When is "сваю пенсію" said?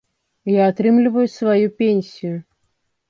1.33-2.35